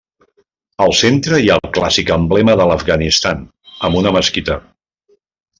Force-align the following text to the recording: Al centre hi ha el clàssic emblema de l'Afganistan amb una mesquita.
Al 0.85 0.93
centre 1.01 1.41
hi 1.43 1.51
ha 1.51 1.57
el 1.61 1.69
clàssic 1.75 2.09
emblema 2.17 2.57
de 2.63 2.67
l'Afganistan 2.71 3.47
amb 3.89 4.03
una 4.03 4.19
mesquita. 4.21 4.61